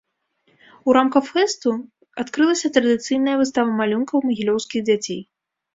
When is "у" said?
0.89-0.95